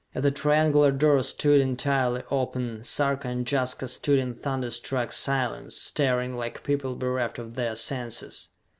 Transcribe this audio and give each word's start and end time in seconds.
As 0.15 0.23
the 0.23 0.31
triangular 0.31 0.91
door 0.91 1.21
stood 1.21 1.61
entirely 1.61 2.23
open, 2.31 2.83
Sarka 2.83 3.27
and 3.27 3.45
Jaska 3.45 3.87
stood 3.87 4.17
in 4.17 4.33
thunderstruck 4.33 5.11
silence, 5.11 5.75
staring 5.75 6.35
like 6.35 6.63
people 6.63 6.95
bereft 6.95 7.37
of 7.37 7.53
their 7.53 7.75
senses. 7.75 8.49